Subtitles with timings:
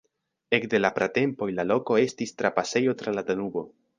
[0.57, 3.67] Ekde la pratempoj la loko estis trapasejo tra la Danubo.